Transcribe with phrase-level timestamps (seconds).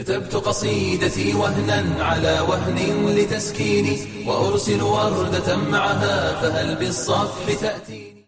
[0.00, 8.24] كتبت قصيدتي وهنا على وهن لتسكيني وأرسل وردة معها فهل بالصفح تأتيني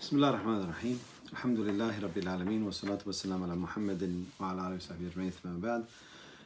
[0.00, 0.98] بسم الله الرحمن الرحيم
[1.32, 5.84] الحمد لله رب العالمين والصلاة والسلام على محمد وعلى آله وصحبه أجمعين ثم بعد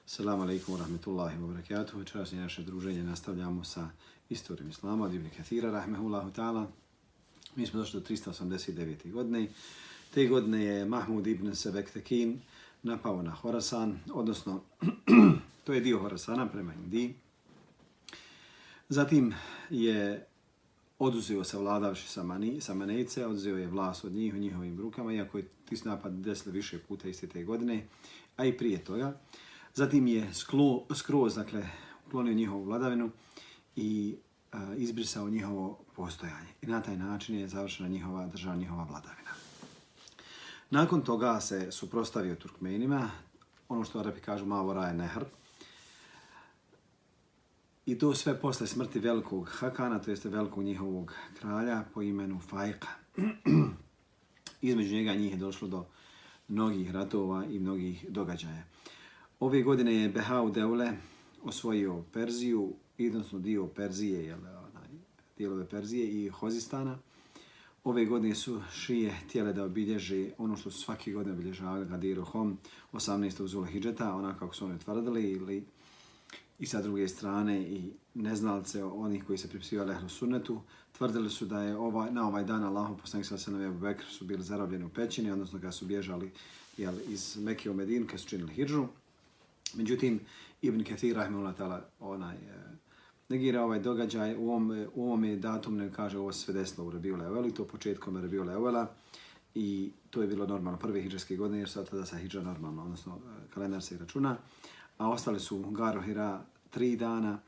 [0.07, 3.87] السلام عليكم ورحمة الله وبركاته وشرسنا ناشا دروجين نستبدأ موسى
[4.32, 6.66] إستوري مسلامة ابن كثير رحمه الله تعالى
[7.57, 9.12] Mi 389.
[9.12, 9.48] godine.
[10.14, 12.41] Te godine je Mahmud ibn Sebektekin,
[12.83, 14.61] napao na Horasan, odnosno
[15.65, 17.14] to je dio Horasana prema Indiji.
[18.89, 19.35] Zatim
[19.71, 20.27] je
[20.99, 22.09] oduzeo se vladavši
[22.61, 26.79] Samanejce, oduzeo je vlast od njih u njihovim rukama, iako je tis napad desilo više
[26.79, 27.86] puta iste te godine,
[28.36, 29.21] a i prije toga.
[29.75, 31.69] Zatim je sklo, skroz, dakle,
[32.06, 33.11] uklonio njihovu vladavinu
[33.77, 34.17] i
[34.53, 36.48] a, izbrisao njihovo postojanje.
[36.62, 39.17] I na taj način je završena njihova država, njihova vladavina.
[40.70, 43.11] Nakon toga se suprostavio Turkmenima,
[43.69, 45.25] ono što Arapi kažu Mavora je Nehr.
[47.86, 52.89] I to sve posle smrti velikog Hakana, to jeste velikog njihovog kralja po imenu Fajka.
[54.61, 55.84] Između njega njih je došlo do
[56.48, 58.62] mnogih ratova i mnogih događaja.
[59.41, 60.92] Ove godine je Behau Deule
[61.42, 64.89] osvojio Perziju, odnosno dio Perzije, jel, onaj,
[65.39, 66.98] dijelove Perzije i Hozistana.
[67.89, 72.58] Ove godine su šije tijele da obilježi ono što su svake godine obilježavali Gadiru Hom
[72.92, 73.47] 18.
[73.47, 75.64] Zula Hidžeta, ona kako su oni tvrdili, ili
[76.58, 80.61] i sa druge strane i neznalce onih koji se pripisivali Ehlu Sunnetu,
[80.92, 84.25] tvrdili su da je ovaj, na ovaj dan Allahu poslanik sa se Abu Bekr su
[84.25, 86.30] bili zarobljeni u pećini, odnosno kada su bježali
[86.77, 88.86] jel, iz Mekije u Medin, kada su činili hidžu.
[89.75, 90.20] Međutim,
[90.62, 92.39] Ibn Kathir, rahimahullah ta'ala, onaj, e,
[93.28, 97.16] negira ovaj događaj, u ovom, u ovom datum ne kaže ovo sve desilo u Rebiju
[97.16, 98.90] Leoveli, to početkom Rebiju Leovela
[99.54, 103.16] i to je bilo normalno prve hijđarske godine, jer sad tada sa hijđa normalno, odnosno
[103.16, 104.36] e, kalendar se računa,
[104.98, 107.38] a ostali su Garo Hira tri dana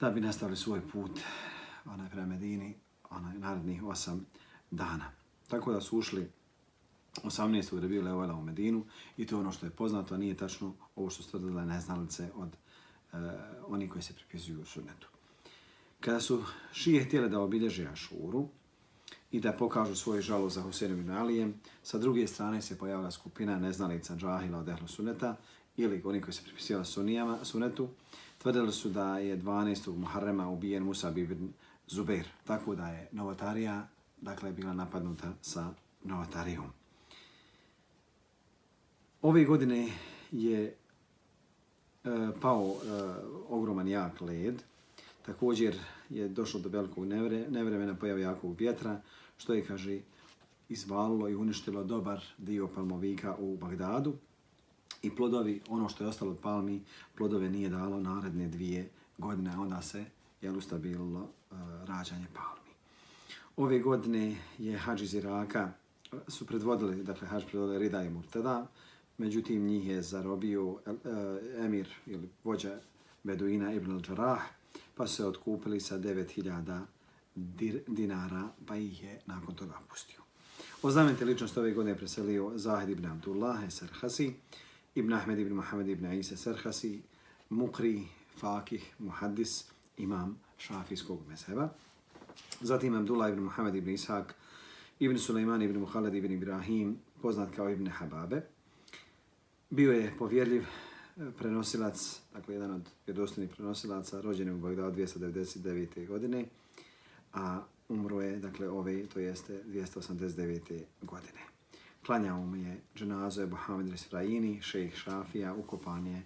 [0.00, 1.20] da bi nastavili svoj put
[1.84, 2.74] onaj prema Medini,
[3.10, 4.26] onaj narednih osam
[4.70, 5.04] dana.
[5.48, 6.30] Tako da su ušli
[7.22, 7.76] 18.
[7.76, 8.84] u Rebiju Leovela u Medinu
[9.16, 12.30] i to je ono što je poznato, a nije tačno ovo što su tvrdile neznalice
[12.34, 12.56] od
[13.12, 13.18] uh,
[13.66, 15.08] oni koji se pripisuju u sunnetu.
[16.00, 18.48] Kada su šije htjele da obilježe Ašuru
[19.30, 24.16] i da pokažu svoju žalu za Huseinom Alijem, sa druge strane se pojavila skupina neznalica
[24.16, 25.36] džahila od Ehlu Sunneta
[25.76, 27.88] ili oni koji se pripisivali sunijama, sunetu,
[28.38, 29.96] tvrdili su da je 12.
[29.96, 31.52] Muharrema ubijen Musa ibn
[31.86, 33.88] Zubair, tako da je novotarija
[34.20, 36.72] dakle, bila napadnuta sa novotarijom.
[39.22, 39.88] Ove godine
[40.32, 40.76] je
[42.04, 42.76] E, pao e,
[43.48, 44.62] ogroman jak led.
[45.26, 45.76] Također
[46.10, 49.00] je došlo do velikog nevre, nevremena pojave jakog vjetra,
[49.36, 50.00] što je, kaže,
[50.68, 54.14] izvalilo i uništilo dobar dio palmovika u Bagdadu.
[55.02, 56.82] I plodovi, ono što je ostalo od palmi,
[57.14, 60.04] plodove nije dalo naredne dvije godine, onda se
[60.42, 62.70] je ustabililo uh, rađanje palmi.
[63.56, 65.72] Ove godine je hađ iz Iraka,
[66.28, 68.66] su predvodili, dakle, hađ predvodili Rida i Murtada,
[69.20, 72.78] međutim njih je zarobio eh, eh, emir ili vođa
[73.22, 74.40] Beduina ibn al-Đarah,
[74.94, 76.82] pa se otkupili sa 9000
[77.86, 80.20] dinara, pa ih je nakon toga pustio.
[80.82, 84.32] Oznamenite ličnost ove godine preselio Zahid ibn Abdullah Sarhasi,
[84.94, 87.00] ibn Ahmed ibn Muhammad ibn Isa Sarhasi,
[87.50, 88.02] Mukri,
[88.38, 89.64] Fakih, Muhaddis,
[89.98, 91.68] imam šafijskog mezheba.
[92.60, 94.24] Zatim Abdullah ibn Muhammad ibn Ishaq,
[95.00, 98.42] ibn Sulejman ibn Muhalad ibn Ibrahim, poznat kao ibn Hababe.
[99.72, 106.06] Bio je povjerljiv eh, prenosilac, dakle jedan od vjerodostojnih prenosilaca, rođen u Bagdadu 299.
[106.06, 106.44] godine,
[107.32, 110.82] a umro je, dakle, ove, to jeste 289.
[111.02, 111.40] godine.
[112.06, 116.22] Klanjao mu je dženazo Ebu Hamid Risfraini, šejih Šafija, ukopan je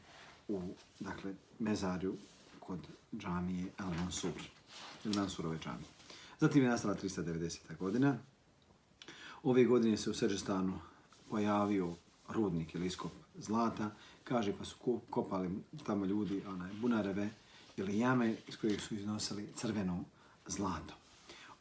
[0.49, 0.61] u,
[1.01, 2.17] dakle, mezarju
[2.61, 2.79] kod
[3.19, 4.43] džamije El Mansur,
[5.05, 5.89] El Mansurove džamije.
[6.41, 7.77] Zatim je nastala 390.
[7.79, 8.19] godina.
[9.43, 10.79] Ove godine se u Seđestanu
[11.31, 11.95] pojavio
[12.29, 13.91] rudnik ili iskop zlata,
[14.25, 15.51] kaže pa su kopali
[15.87, 17.31] tamo ljudi onaj, bunareve
[17.77, 20.05] ili jame iz kojih su iznosili crveno
[20.47, 20.95] zlato.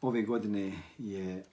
[0.01, 1.45] Ove godine je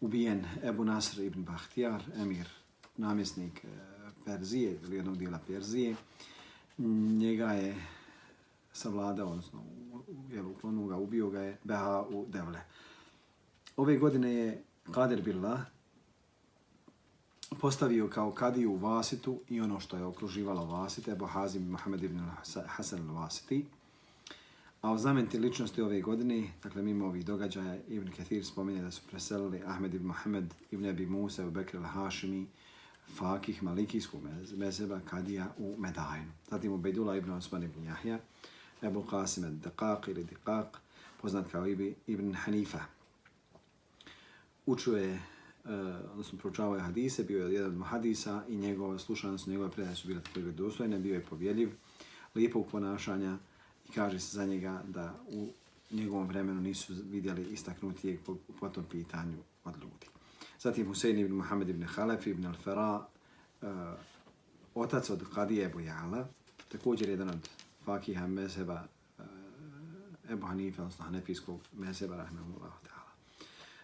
[0.00, 2.48] ubijen Ebu Nasr ibn Bahtijar, emir,
[2.96, 3.68] namjesnik e,
[4.24, 5.96] Perzije ili jednog dijela Perzije.
[7.18, 7.76] Njega je
[8.72, 9.62] savladao, odnosno
[10.30, 12.60] jel, uklonuo ga, ubio ga je Beha u Devle.
[13.76, 15.60] Ove godine je Kader Billah,
[17.60, 22.20] postavio kao kadiju Vasitu i ono što je okruživalo Vasite, Ebu Hazim Mohamed ibn
[22.66, 23.64] Hasan al-Vasiti.
[24.82, 29.02] A o zamenti ličnosti ove godine, dakle mimo ovih događaja, Ibn Kathir spominje da su
[29.10, 32.44] preselili Ahmed ibn Mohamed ibn Abi Musa u Bekr al-Hashimi,
[33.16, 34.20] fakih malikijskog
[34.56, 36.32] mezeba Kadija u Medajnu.
[36.50, 38.18] Zatim Ubejdula ibn Osman ibn Jahja,
[38.82, 40.66] Ebu Qasim al-Daqaq ili Diqaq,
[41.22, 41.66] poznat kao
[42.06, 42.80] Ibn Hanifa.
[44.66, 45.20] Učio je,
[45.68, 45.72] E,
[46.10, 50.08] odnosno proučavao je hadise, bio je jedan od hadisa i njegove slušanost, njegove predaje su
[50.08, 51.70] bile također dostojne, bio je povjeljiv,
[52.34, 53.38] lijepog ponašanja
[53.88, 55.48] i kaže se za njega da u
[55.90, 60.06] njegovom vremenu nisu vidjeli istaknutijeg po, po tom pitanju od ljudi.
[60.60, 63.00] Zatim Husein ibn Muhammed ibn Halef ibn al-Fara,
[63.62, 63.68] uh,
[64.74, 66.28] otac od Kadije Ebu Jala,
[66.68, 67.48] također jedan od
[67.84, 68.84] fakiha mezheba
[69.18, 69.24] uh,
[70.30, 72.97] Ebu Hanife, odnosno Hanefijskog mezheba, rahmehullahu ta'ala.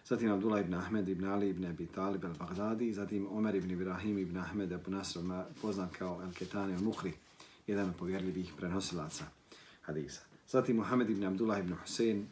[0.05, 4.37] Zatim Abdullah ibn Ahmed ibn Ali ibn Abi Talib al-Baghdadi, zatim Omer ibn Ibrahim ibn
[4.37, 5.19] Ahmed Abu Nasr,
[5.61, 7.13] poznat kao al-Ketani al-Mukri,
[7.67, 9.25] jedan od povjerljivih prenosilaca
[9.81, 10.21] hadisa.
[10.47, 12.27] Zatim Muhammed ibn Abdullah ibn Hussein,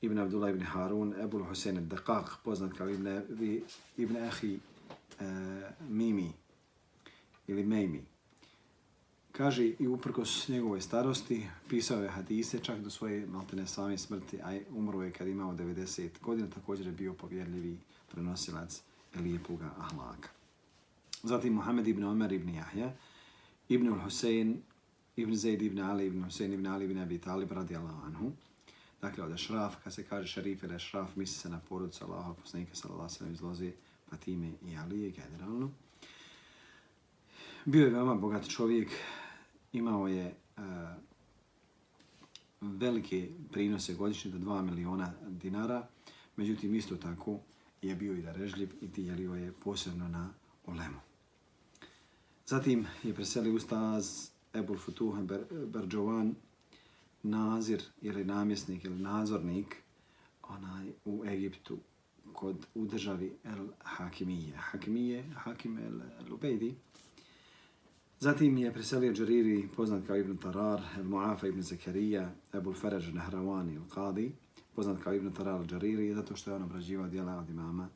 [0.00, 3.20] ibn Abdullah ibn Harun, Ebul Hussein al-Daqaq, poznat kao ibn,
[3.96, 6.32] ibn Ahi uh, eh, Mimi
[7.46, 8.04] ili Mejmi.
[9.36, 14.58] Kaže i uprkos njegove starosti, pisao je hadise čak do svoje maltene same smrti, a
[14.70, 17.78] umro je kad imao 90 godina, također je bio povjerljivi
[18.12, 18.82] prenosilac
[19.14, 20.28] lijepoga ahlaka.
[21.22, 22.92] Zatim Muhammed ibn Omer ibn Jahja,
[23.68, 24.62] ibn Hussein,
[25.16, 28.32] ibn Zaid ibn Ali ibn Hussein ibn Ali ibn Abi Talib radijallahu anhu.
[29.02, 32.74] Dakle, od Ešraf, kad se kaže šarif ili Ešraf, misli se na porodicu Allaha, poslanika
[32.74, 33.72] sallallahu sallam iz loze
[34.10, 35.70] Fatime i Alije generalno.
[37.64, 38.88] Bio je veoma bogat čovjek,
[39.72, 40.62] imao je uh,
[42.60, 45.88] velike prinose godišnje do 2 miliona dinara,
[46.36, 47.38] međutim isto tako
[47.82, 50.30] je bio i darežljiv i dijelio je posebno na
[50.66, 50.98] ulemu.
[52.46, 55.22] Zatim je preselio ustaz Ebul Futuha
[55.66, 56.34] Berđovan,
[57.22, 59.76] nazir ili namjesnik ili nazornik
[60.42, 61.78] onaj u Egiptu
[62.32, 64.56] kod u državi El Hakimije.
[64.56, 66.74] Hakimije, Hakim El Lubejdi.
[68.20, 73.76] Zatim je preselio Džariri, poznat kao Ibn Tarar, El Muafa Ibn Zakarija, Ebul Ferež Nahrawani
[73.76, 74.30] El Qadi,
[74.76, 77.88] poznat kao Ibn Tarar El Džariri, zato što je on obrađivao dijela od imama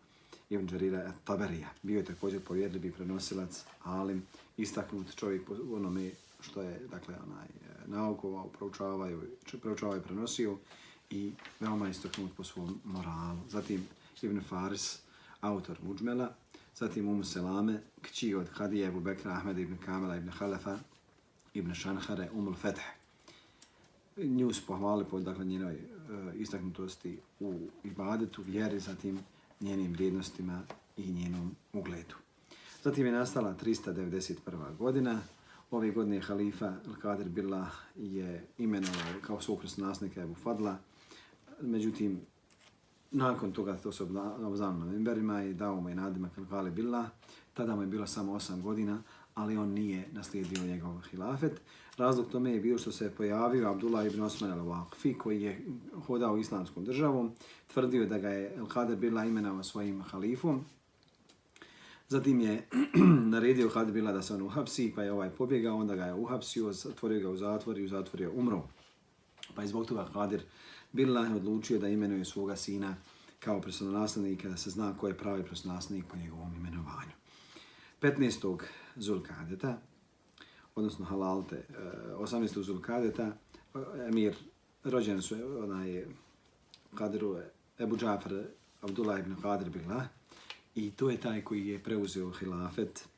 [0.51, 1.69] Ibn Džarira et Taberija.
[1.83, 4.23] Bio je također povjedljivi prenosilac, alim,
[4.57, 9.21] istaknut čovjek po onome što je, dakle, onaj, e, naukovao, proučavao,
[9.63, 10.57] proučavao i prenosio
[11.11, 13.39] i veoma istaknut po svom moralu.
[13.49, 13.87] Zatim
[14.23, 14.99] Ibn Faris,
[15.41, 16.35] autor Muđmela,
[16.81, 20.79] zatim Umu Selame, kći od Hadije Ebu Bekra, Ahmed ibn Kamela ibn Halefa,
[21.55, 22.85] ibn Šanhare, Umul Fetih.
[24.17, 25.81] Nju su pohvali po dakle, njenoj e,
[26.35, 27.55] istaknutosti u
[27.85, 29.19] ibadetu, vjeri, zatim
[29.61, 30.63] njenim vrijednostima
[30.97, 32.15] i njenom ugledu.
[32.85, 34.77] Zatim je nastala 391.
[34.77, 35.21] godina,
[35.71, 40.79] Ove godine halifa Al-Qadir Billah je imenovao kao svog krasnasnika Ebu Fadla.
[41.61, 42.21] Međutim,
[43.11, 47.07] nakon toga to se obznano na memberima i dao mu je nadimak Al-Qadir Billah.
[47.55, 49.03] Tada mu je bilo samo 8 godina,
[49.35, 51.61] ali on nije naslijedio njegov hilafet.
[51.97, 55.67] Razlog tome je bio što se je pojavio Abdullah ibn Osman al-Waqfi koji je
[56.07, 57.33] hodao islamskom državom.
[57.75, 60.65] Tvrdio da ga je Al-Qadir Billah imenao svojim halifom
[62.11, 62.67] Zatim je
[63.35, 67.21] naredio Hadbila da se on uhapsi, pa je ovaj pobjegao, onda ga je uhapsio, otvorio
[67.21, 68.63] ga u zatvor i u zatvor je umro.
[69.55, 70.43] Pa je zbog toga Hadir
[70.93, 72.97] Billah odlučio da imenuje svoga sina
[73.41, 77.13] kao presononaslednika, da se zna ko je pravi presononaslednik po njegovom imenovanju.
[78.01, 78.59] 15.
[78.97, 79.79] Zulkadeta,
[80.75, 82.63] odnosno Halalte, eh, 18.
[82.63, 84.37] Zulkadeta, eh, emir,
[84.85, 86.05] rođen su eh, onaj
[86.95, 87.37] Kadiru,
[87.79, 88.45] Ebu Džafar,
[88.81, 90.07] Abdullah ibn Kadir Billah,
[90.75, 93.09] I to je taj koji je preuzeo hilafet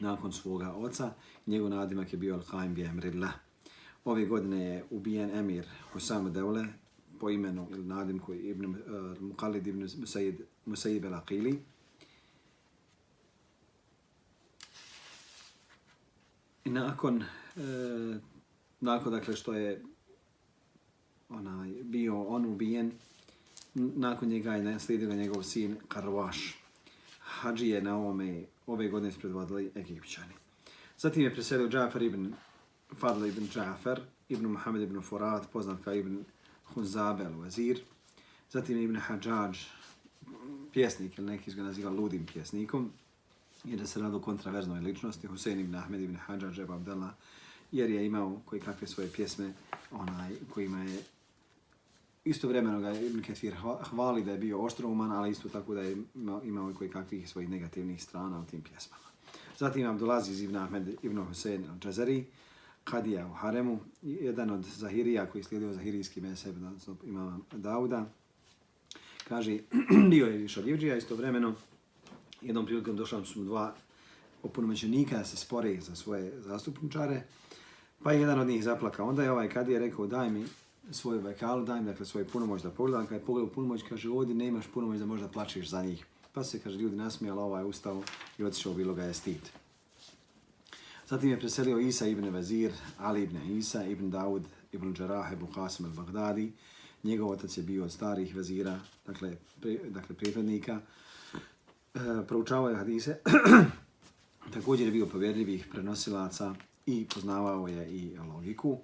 [0.00, 1.12] nakon svoga oca.
[1.46, 3.32] Njegov nadimak je bio Al-Qaim bi Amrillah
[4.08, 6.66] Ove godine je ubijen emir Husam Devle
[7.20, 8.74] po imenu ili nadimku Ibn uh,
[9.20, 11.58] Muqallid ibn Musaid, Musaid al-Aqili.
[16.64, 18.16] I nakon, uh,
[18.80, 19.82] nakon dakle što je
[21.28, 22.92] onaj, bio on ubijen,
[23.74, 26.58] nakon njega je naslijedio njegov sin Karvaš.
[27.20, 30.34] Hadžije na ovome ove godine spredvodili Egipćani.
[30.98, 32.34] Zatim je preselio Džafar ibn
[32.96, 36.24] Fadl ibn Džafer, ibn Muhammed ibn Furat, poznat kao ibn
[36.74, 37.78] Huzabe al-Wazir.
[38.50, 39.58] Zatim ibn Hadžađ,
[40.72, 42.90] pjesnik, ili neki ga naziva ludim pjesnikom,
[43.64, 47.10] jer se radu kontraverznoj ličnosti, Husein ibn Ahmed ibn Hadžađ, Eba Abdallah,
[47.72, 49.52] jer je imao koji kakve svoje pjesme
[49.90, 51.02] onaj kojima je
[52.24, 53.54] istovremeno ga Ibn Kathir
[53.90, 55.96] hvali da je bio oštrouman, ali isto tako da je
[56.44, 59.04] imao i koji kakvih svojih negativnih strana u tim pjesmama.
[59.58, 62.24] Zatim Abdulaziz ibn Ahmed ibn Hussein al-Džazari,
[62.90, 68.06] Kadija u Haremu, jedan od Zahirija koji slijedio Zahirijski meseb, odnosno imama Dauda,
[69.28, 69.58] kaže,
[70.10, 71.54] bio je Šaljivđija istovremeno,
[72.40, 73.74] jednom prilikom došla su dva
[74.42, 77.22] opunomećenika da se spore za svoje zastupničare,
[78.02, 79.08] pa je jedan od njih zaplakao.
[79.08, 80.44] Onda je ovaj kadija rekao daj mi
[80.90, 83.06] svoju vekalu, daj mi dakle, svoj punomoć da pogledam.
[83.06, 86.06] Kad je pogledao punomoć, kaže ovdje nemaš punomoć da možda plačeš za njih.
[86.32, 88.02] Pa se, kaže, ljudi nasmijali, ovaj ustao
[88.38, 89.40] i otišao, bilo ga je stid.
[91.08, 95.86] Zatim je preselio Isa ibn Vezir, Ali ibn Isa, ibn Daud, ibn Đarah, ibn Qasim
[95.86, 96.50] al-Baghdadi.
[97.02, 100.80] Njegov otac je bio od starih vezira, dakle, pri, dakle prijednika.
[101.94, 103.16] E, proučavao je hadise.
[104.54, 106.54] Također je bio povjerljivih prenosilaca
[106.86, 108.78] i poznavao je i logiku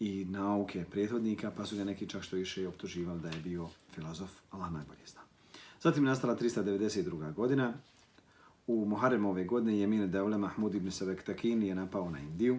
[0.00, 4.30] i nauke prethodnika, pa su ga neki čak što više optuživali da je bio filozof,
[4.50, 5.20] Allah najbolje zna.
[5.82, 7.34] Zatim nastala 392.
[7.34, 7.74] godina.
[8.68, 12.58] U Muharrem ove godine je Mine Devle Mahmud ibn Savek Takin je napao na Indiju.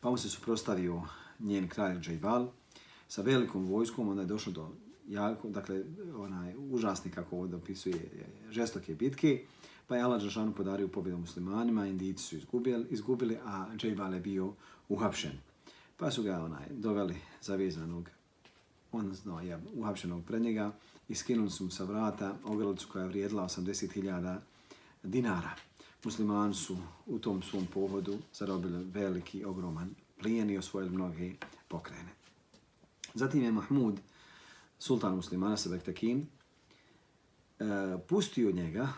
[0.00, 1.02] Pa mu se suprostavio
[1.38, 2.48] njen kralj Džajbal
[3.08, 4.08] sa velikom vojskom.
[4.08, 4.68] Onda je došlo do
[5.08, 5.84] jako, dakle,
[6.16, 8.10] onaj užasni kako ovdje opisuje
[8.50, 9.44] žestoke bitke.
[9.86, 14.52] Pa je Allah Đašanu podario pobjedu muslimanima, Indijci su izgubili, izgubili a Džajbal je bio
[14.88, 15.38] uhapšen.
[15.96, 18.10] Pa su ga onaj doveli zavezanog,
[18.92, 20.72] on znao je uhapšenog pred njega
[21.08, 24.38] i skinuli su mu sa vrata ogrlicu koja je vrijedila 80.000
[25.08, 25.50] dinara.
[26.04, 31.32] Muslimani su u tom svom pohodu zarobili veliki, ogroman plijen i osvojili mnoge
[31.68, 32.10] pokrene.
[33.14, 34.00] Zatim je Mahmud,
[34.78, 36.26] sultan muslimana Sebektekin,
[37.58, 37.64] e,
[38.08, 38.88] pustio njega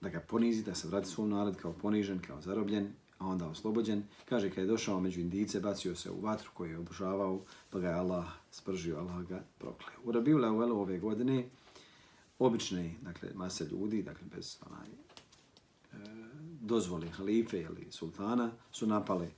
[0.00, 4.02] da ga ponizi, da se vrati svom narod kao ponižen, kao zarobljen, a onda oslobođen.
[4.24, 7.40] Kaže, kad je došao među indice, bacio se u vatru koju je obožavao,
[7.70, 9.96] pa ga je Allah spržio, Allah ga prokleo.
[10.04, 11.48] U Rabiju Leuvelu ove godine,
[12.40, 14.96] obične, dakle, mase ljudi, dakle, bez onaj, e,
[16.60, 19.28] dozvoli halife ili sultana, su napali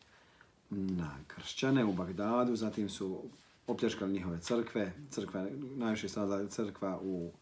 [0.70, 3.22] na kršćane u Bagdadu, zatim su
[3.66, 7.32] opljačkali njihove crkve, crkva, najviše sada crkva u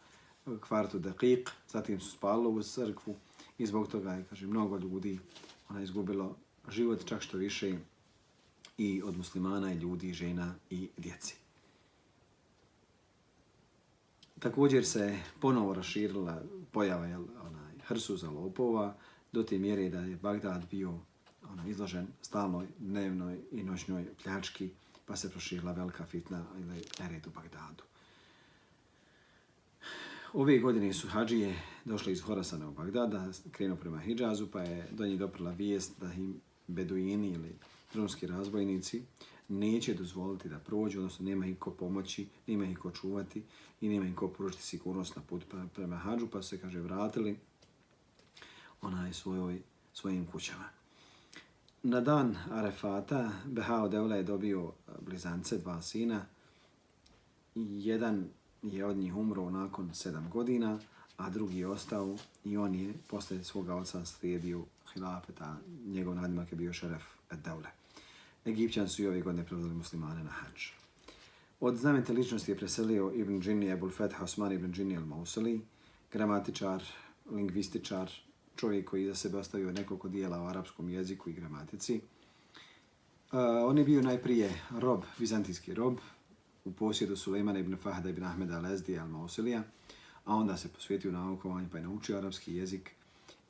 [0.60, 3.16] kvartu Deqiq, zatim su spalili u crkvu
[3.58, 5.18] i zbog toga je, kaže, mnogo ljudi
[5.68, 6.36] ona izgubilo
[6.68, 7.78] život čak što više
[8.78, 11.39] i od muslimana i ljudi, žena i djeci.
[14.40, 16.42] Također se ponovo raširila
[16.72, 18.96] pojava jel, onaj, hrsuza lopova
[19.32, 20.98] do te mjere da je Bagdad bio
[21.50, 24.70] ono, izložen stalnoj dnevnoj i noćnoj pljački,
[25.06, 27.82] pa se proširila velika fitna ili nered u Bagdadu.
[30.32, 35.06] Ove godine su hađije došli iz Horasana u Bagdada, krenuo prema Hidžazu, pa je do
[35.06, 37.56] njih doprla vijest da im beduini ili
[37.92, 39.02] drumski razbojnici
[39.50, 43.42] neće dozvoliti da prođu, odnosno nema im ko pomoći, nema im ko čuvati
[43.80, 47.36] i nema im ko pružiti sigurnost na put prema hađu, pa se, kaže, vratili
[48.82, 50.64] onaj svojoj, svojim kućama.
[51.82, 56.26] Na dan Arefata, Behao Devla je dobio eh, blizance, dva sina,
[57.54, 58.28] jedan
[58.62, 60.78] je od njih umro nakon sedam godina,
[61.16, 66.56] a drugi je ostao i on je posle svoga oca slijedio hilafeta, njegov nadimak je
[66.56, 67.02] bio šeref
[67.44, 67.79] Daule.
[68.46, 70.80] Egipćan su i ove godine prevzeli muslimane na hađ.
[71.60, 75.60] Od znamenite ličnosti je preselio Ibn Džini Ebul Fetha Osman Ibn Džini al-Mausali,
[76.12, 76.82] gramatičar,
[77.30, 78.10] lingvističar,
[78.56, 81.94] čovjek koji za sebe ostavio nekoliko dijela o arapskom jeziku i gramatici.
[81.96, 85.98] Uh, on je bio najprije rob, vizantijski rob,
[86.64, 89.62] u posjedu Sulejmana ibn Fahda ibn Ahmeda al-Ezdi al-Mausilija,
[90.24, 92.90] a onda se posvetio naukovanju pa je naučio arapski jezik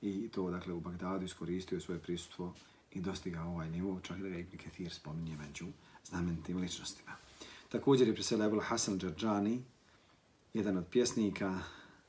[0.03, 2.55] i to dakle u Bagdadu iskoristio svoje prisutstvo
[2.93, 5.67] i dostigao ovaj nivo, čak da ga Ibn Kathir spominje među
[6.05, 7.13] znamenitim ličnostima.
[7.69, 9.63] Također je preselio Ebul Hasan Džarđani,
[10.55, 11.59] jedan od pjesnika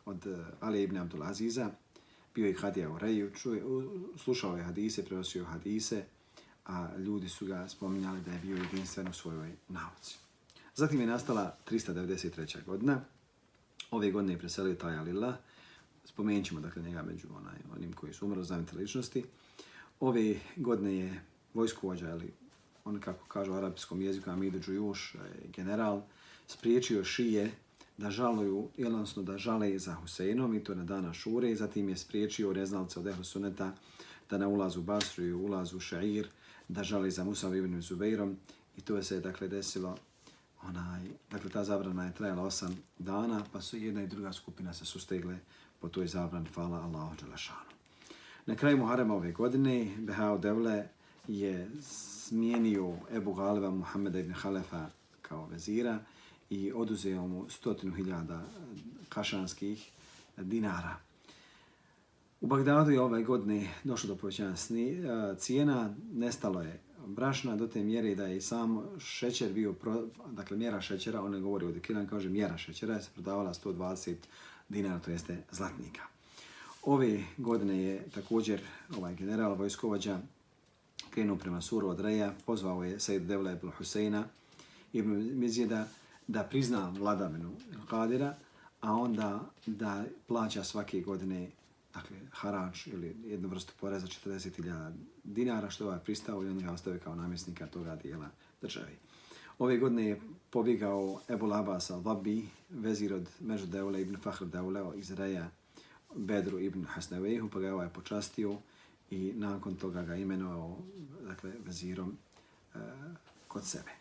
[0.06, 1.70] od eh, Ali ibn Abdul Aziza,
[2.36, 3.64] bio je Hadija u Reju, čuje,
[4.18, 6.04] slušao je hadise, prenosio hadise,
[6.66, 10.18] a ljudi su ga spominjali da je bio jedinstven u svojoj nauci.
[10.76, 12.66] Zatim je nastala 393.
[12.66, 13.02] godina.
[13.92, 15.38] Ove godine je preselio taj Alila.
[16.06, 19.26] Spomenut ćemo dakle, njega među onaj, onim koji su umrli znamite ličnosti.
[20.02, 21.22] Ove godine je
[21.54, 22.34] vojskovođa, ali
[22.86, 25.18] on kako kažu u arapskom jeziku, Amidu Džujuš, e,
[25.56, 26.02] general,
[26.48, 27.52] spriječio šije
[27.98, 31.56] da žaluju, odnosno da žale za Huseinom i to na dana Šure.
[31.56, 33.74] Zatim je spriječio reznalce od Ehlu Suneta
[34.30, 36.28] da na ulazu Basru i ulazu Šair,
[36.68, 38.38] da žale za Musa ibn Zubeirom.
[38.78, 39.98] I to je se dakle desilo
[40.64, 44.86] onaj, dakle ta zabrana je trajala osam dana, pa su jedna i druga skupina se
[44.86, 45.40] sustegle
[45.80, 47.81] po toj zabrani, hvala Allahu Đelešanu.
[48.46, 50.88] Na kraju Muharrema ove godine, Behao Devle
[51.28, 54.90] je smijenio Ebu Galeba Muhammeda ibn Halefa
[55.22, 56.00] kao vezira
[56.50, 58.42] i oduzeo mu stotinu hiljada
[59.10, 59.92] kašanskih
[60.38, 60.96] dinara.
[62.42, 64.56] U Bagdadu je ove godine došlo do povećanja
[65.38, 70.82] cijena, nestalo je brašna do te mjere da je sam šećer bio, pro, dakle mjera
[70.82, 74.16] šećera, on ne govori o dekilan, kaže mjera šećera, je se prodavala 120
[74.70, 76.02] dinara, to jeste zlatnika.
[76.84, 78.62] Ove godine je također
[78.98, 80.20] ovaj general vojskovođa
[81.10, 84.24] krenuo prema Suru od Reja, pozvao je Sejid Devla ibn Huseina
[84.94, 85.88] ibn Mizjeda
[86.28, 87.52] da prizna vladavinu
[87.90, 88.36] Kadira,
[88.82, 91.50] a onda da plaća svake godine
[91.94, 94.92] dakle, harač ili jednu vrstu poreza 40.000
[95.24, 98.30] dinara, što je ovaj pristao i on ga ostavio kao namjesnika toga dijela
[98.62, 98.98] državi.
[99.60, 105.12] Ove godine je pobjegao Ebu Labas al-Vabi, vezir od Mežu Deule ibn Fahr Deule iz
[105.12, 105.50] Reja
[106.16, 108.58] Bedru ibn Hasnevehu, pa ga je ovaj počastio
[109.10, 110.78] i nakon toga ga imenovao
[111.28, 112.18] dakle, vezirom
[112.76, 112.78] e,
[113.48, 113.92] kod sebe.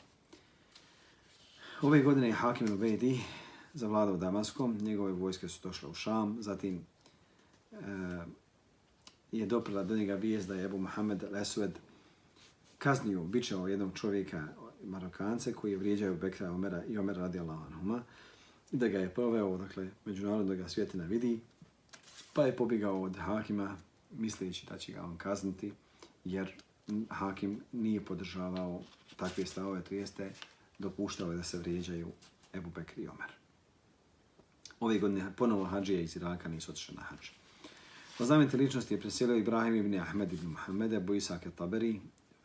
[1.83, 3.19] Ove godine je Hakim al-Bedi
[3.75, 6.81] zavladao Damaskom, njegove vojske su došle u Šam, zatim
[7.73, 7.77] e,
[9.33, 11.79] je doprila do njega vijest da je Ebu Mohamed Lesved
[12.79, 14.49] kaznio, bićao jednog čovjeka,
[14.85, 18.03] Marokance, koji je vrijeđao Bekra Omera i Omer radi Allahanuma,
[18.73, 21.41] da ga je proveo, dakle, međunarodno da ga svijetina vidi,
[22.33, 23.77] pa je pobjegao od Hakima,
[24.11, 25.73] misleći da će ga on kazniti,
[26.25, 26.53] jer
[27.09, 28.83] Hakim nije podržavao
[29.17, 30.33] takve stavove, to jeste
[30.79, 32.09] dopuštao je da se vrijeđaju
[32.55, 33.31] Ebu Bekr i Omer.
[34.81, 37.29] Ove godine ponovo Hadžija iz Iraka nisu otišli na Hadž.
[38.19, 42.01] Po znamenite ličnosti je preselio Ibrahim ibn Ahmed ibn Muhammed, Abu Isak taberi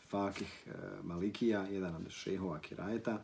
[0.10, 0.72] Fakih eh,
[1.04, 3.24] Malikija, jedan od šehova Kirajeta,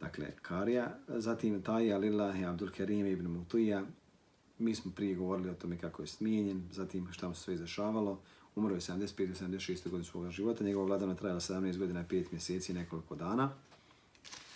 [0.00, 3.84] dakle Karija, zatim Taja Lillahi Abdul Kerim ibn Mutuija,
[4.58, 8.20] mi smo prije govorili o tome kako je smijenjen, zatim šta mu se sve izrašavalo,
[8.56, 9.84] umro je 75-76.
[9.84, 13.50] godina svoga života, njegova vladana trajala 17 godina, 5 mjeseci i nekoliko dana.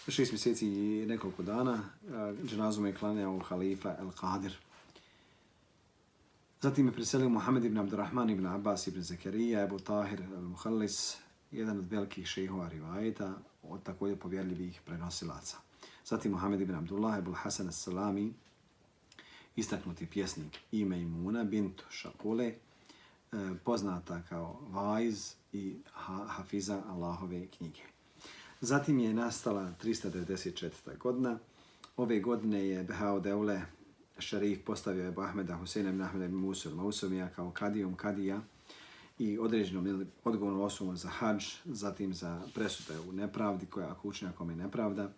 [0.07, 1.85] 6 mjeseci i nekoliko dana,
[2.45, 4.53] dženazom je klanjao halifa El Qadir.
[6.61, 11.17] Zatim je preselio Muhammed ibn Abdurrahman ibn Abbas ibn Zakarija, Ebu Tahir al-Muhallis,
[11.51, 15.57] jedan od velikih šehova rivajeta, od također povjerljivih prenosilaca.
[16.07, 18.33] Zatim Muhammed ibn Abdullah, ibn Hasan al-Salami,
[19.57, 22.55] istaknuti pjesnik ime Imuna, bint Šakule, e,
[23.65, 25.77] poznata kao Vajz i
[26.27, 27.81] Hafiza Allahove knjige.
[28.61, 30.99] Zatim je nastala 394.
[30.99, 31.39] godina.
[31.97, 33.63] Ove godine je Behao Deule
[34.19, 38.41] Šerif postavio je Ahmeda Huseina ibn Ahmeda ibn Musul Mausumija kao kadijom kadija
[39.19, 44.57] i određenom odgovornom osobom za hađ, zatim za presude u nepravdi koja ako učenjakom je
[44.57, 45.13] nepravda,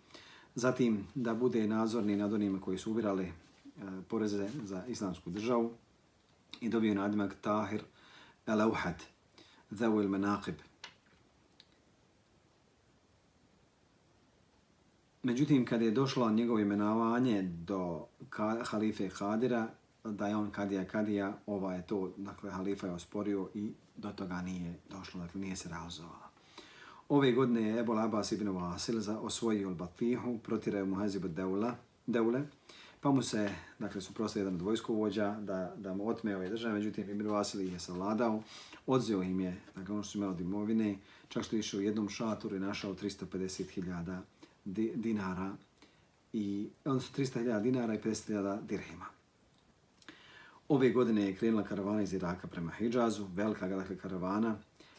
[0.55, 3.31] zatim da bude nadzorni nad onima koji su ubirali
[3.77, 5.73] E, poreze za islamsku državu
[6.61, 7.83] i dobio nadimak Tahir
[8.47, 9.03] el-Auhad,
[9.71, 10.55] Zawil Menaqib,
[15.25, 18.05] Međutim, kad je došlo njegovo imenovanje do
[18.63, 19.67] halife Hadira,
[20.03, 24.41] da je on kadija kadija, ova je to, dakle, halifa je osporio i do toga
[24.41, 26.29] nije došlo, dakle, nije se realizovalo.
[27.09, 31.75] Ove godine je Ebol Abbas ibn Vasil za osvojio Al-Batihu, protirao Muhazibu Hazibu Deula,
[32.07, 32.41] Deule,
[33.05, 36.73] pa mu se, dakle, su prosto jedan od vojskovođa da, da mu otme ove države,
[36.73, 38.43] međutim, Ibn Vasili ih je savladao,
[38.87, 40.97] odzeo im je, dakle, ono što su imali od imovine,
[41.29, 44.19] čak što je išao u jednom šatoru i našao 350.000
[44.95, 45.51] dinara
[46.33, 49.05] i on 300.000 dinara i 50.000 dirhima.
[50.67, 54.55] Ove godine je krenula karavana iz Iraka prema Hidžazu, velika dakle, karavana,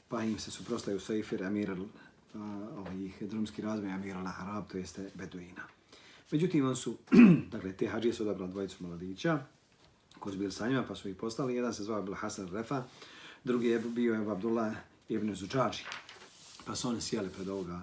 [0.09, 1.77] pa im se suprostaju Seifir Amir
[2.77, 5.63] ovih drumski razvoj Amir al-Harab, to jeste Beduina.
[6.31, 6.97] Međutim, on su,
[7.53, 9.39] dakle, te hađije su odabrali dvojicu mladića,
[10.21, 11.55] koji su bili sa njima, pa su ih postali.
[11.55, 12.85] Jedan se zvao Bil Hasan Refa,
[13.45, 14.77] drugi je bio je Abdullah
[15.09, 15.85] ibn Zuđađi.
[16.65, 17.83] Pa su oni sjeli pred ovoga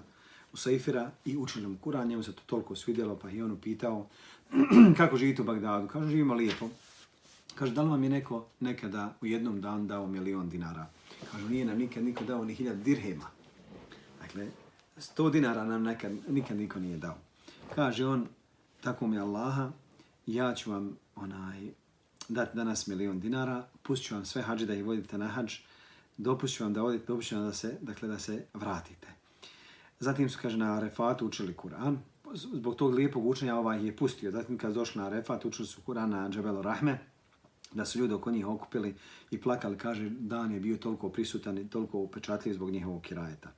[0.54, 4.06] u Saifira i učili mu Kur'an, njemu se to toliko svidjelo, pa je on upitao
[4.98, 5.88] kako živite u Bagdadu.
[5.88, 6.68] Kaže, živimo lijepo.
[7.54, 10.86] Kaže, da li vam je neko nekada u jednom dan dao milion dinara?
[11.32, 13.26] Kaže, nije nam nikad niko dao ni hiljad dirhema.
[14.20, 14.46] Dakle,
[14.98, 17.18] sto dinara nam nekad, nikad niko nije dao.
[17.74, 18.26] Kaže on,
[18.80, 19.70] tako mi Allaha,
[20.26, 21.70] ja ću vam onaj,
[22.28, 25.54] dati danas milion dinara, pustit vam sve hađe da ih vodite na hađ,
[26.16, 29.08] dopustit vam da odite, dopustit vam da se, dakle, da se vratite.
[30.00, 31.96] Zatim su, kaže, na Arefatu učili Kur'an.
[32.34, 34.30] Zbog tog lijepog učenja ovaj je pustio.
[34.30, 36.98] Zatim kad su došli na Arefat, učili su Kur'an na Džebelu Rahme,
[37.72, 38.94] da su ljudi oko njih okupili
[39.30, 43.52] i plakali, kaže, dan je bio toliko prisutan i toliko upečatljiv zbog njihovog kirajeta.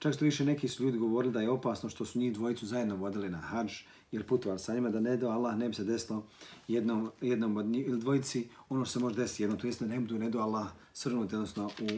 [0.00, 2.96] Čak što više neki su ljudi govorili da je opasno što su njih dvojicu zajedno
[2.96, 3.72] vodili na hađ,
[4.12, 6.26] jer putovali sa njima, da ne do Allah ne bi se desilo
[6.68, 9.86] jednom, jednom od njih, ili dvojici, ono što se može desiti jednom, to jest da
[9.86, 11.88] ne budu ne do Allah srnuti, odnosno u,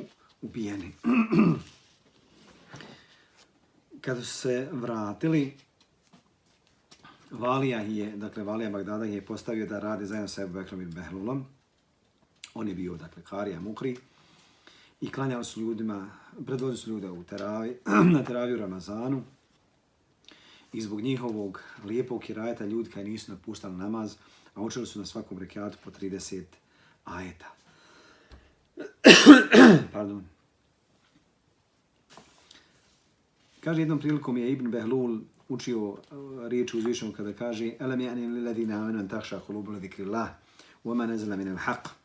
[0.42, 0.92] ubijeni.
[4.00, 5.56] kad su se vratili,
[7.30, 11.46] Valija je, dakle Valija Bagdada je postavio da radi zajedno sa Ebu Bekrom i Behlulom.
[12.54, 13.96] On je bio, dakle, Karija Mukri.
[15.02, 16.10] I klanjali su ljudima,
[16.46, 17.76] predvođili su ljude u teravi,
[18.14, 19.22] na teraviju Ramazanu.
[20.72, 24.16] I zbog njihovog lijepog kirajeta ljudi kaj nisu napuštali namaz,
[24.54, 26.42] a učili su na svakom rekiatu po 30
[27.04, 27.46] ajeta.
[29.92, 30.24] Pardon.
[33.60, 35.98] Kaže jednom prilikom je Ibn Behlul učio uh,
[36.48, 41.36] riječ uzvišenom kada kaže Alam ja'ni li ladina amenu takša hulubu ladikri wa ma nazala
[41.36, 42.01] min al-haq.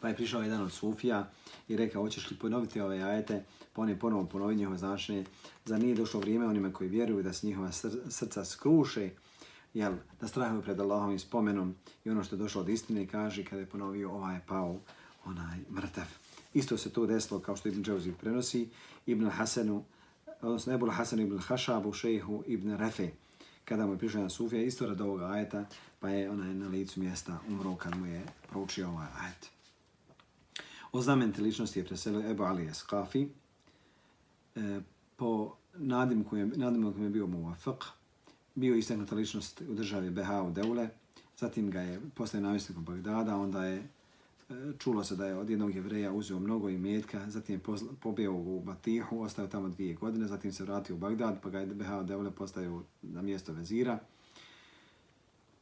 [0.00, 1.30] Pa je prišao jedan od Sufija
[1.68, 3.44] i rekao, hoćeš li ponoviti ove ajete?
[3.72, 5.24] Pa on je ponovo ponovio njihove značenje.
[5.64, 7.72] Za nije došlo vrijeme onima koji vjeruju da se njihova
[8.08, 9.10] srca skruše,
[9.74, 13.44] jel, da strahuju pred Allahom i spomenom i ono što je došlo od istine kaže
[13.44, 14.80] kada je ponovio ovaj je pao
[15.24, 16.06] onaj mrtav.
[16.54, 18.68] Isto se to desilo kao što Ibn Džavzi prenosi
[19.06, 19.84] Ibn Hasanu,
[20.42, 23.10] odnosno Ebul Hasan ibn Hašabu, šejhu ibn Refe,
[23.64, 25.64] kada mu je prišao na Sufija, isto rad ovoga ajeta,
[26.00, 29.59] pa je onaj na licu mjesta umro kad mu je proučio ovaj ajet.
[30.92, 33.28] O znamenite ličnosti je preselio Ebu Ali Eskafi,
[34.56, 34.80] e,
[35.16, 37.84] po nadimu kojem, nadimu kojem je bio Muwafaq,
[38.54, 40.88] bio istaknuta ličnost u državi BH u Deule,
[41.36, 43.84] zatim ga je postao namjesnikom Bagdada, onda je e,
[44.78, 47.60] čulo se da je od jednog jevreja uzeo mnogo imetka, zatim je
[48.00, 51.66] pobjeo u Batihu, ostao tamo dvije godine, zatim se vratio u Bagdad, pa ga je
[51.66, 53.98] Behao Devle postao na mjesto vezira.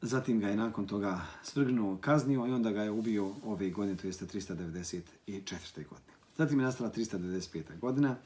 [0.02, 4.06] Zatim ga je nakon toga svrgnuo, kaznio i onda ga je ubio ove godine, to
[4.06, 5.88] jeste 394.
[5.88, 6.12] godine.
[6.36, 7.78] Zatim je nastala 395.
[7.80, 8.16] godina.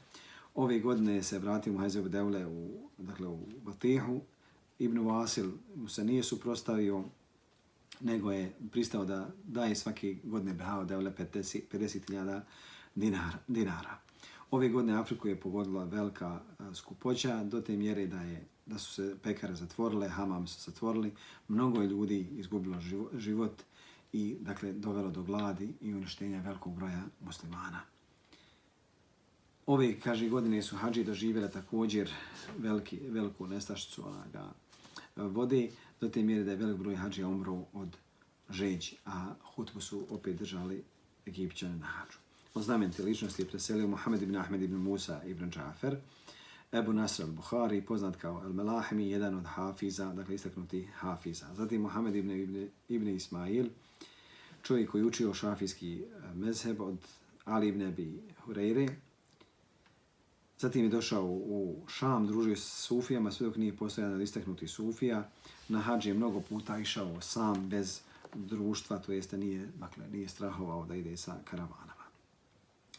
[0.55, 4.21] Ove godine se vratio Muhajzeb Devle u, dakle, u Batihu.
[4.79, 7.03] Ibn Vasil mu se nije suprostavio,
[7.99, 12.41] nego je pristao da daje svake godine Behao Devle 50.000
[12.95, 13.97] dinara, dinara.
[14.51, 18.93] Ove godine Afriku je pogodila velika eh, skupoća do te mjere da je da su
[18.93, 21.13] se pekare zatvorile, hamam se zatvorili,
[21.47, 22.77] mnogo je ljudi izgubilo
[23.17, 23.63] život
[24.13, 27.81] i dakle dovelo do gladi i uništenja velikog broja muslimana.
[29.65, 32.11] Ove, kaže, godine su hađi doživjela također
[32.57, 34.53] veliki, veliku nestašicu onaga
[35.17, 35.69] e, vode,
[36.01, 37.97] do te mjere da je velik broj hađija umro od
[38.49, 40.83] žeđi, a hutbu su opet držali
[41.27, 42.17] Egipćani na hađu.
[42.53, 45.97] O znamenti ličnosti je preselio Muhammed ibn Ahmed ibn Musa ibn Džafer,
[46.73, 51.45] Ebu Nasr al-Bukhari, poznat kao Al-Malahmi, jedan od hafiza, dakle istaknuti hafiza.
[51.55, 53.69] Zatim Muhammed ibn, ibn, ibn Ismail,
[54.63, 56.97] čovjek koji učio šafijski e, mezheb od
[57.45, 58.89] Ali ibn Abi Hureyre.
[60.59, 64.67] Zatim je došao u Šam, družio se s Sufijama, sve dok nije postao jedan istaknuti
[64.67, 65.29] Sufija
[65.69, 68.01] na hađi je mnogo puta išao sam bez
[68.35, 72.03] društva, to jeste nije, dakle, nije strahovao da ide sa karavanama.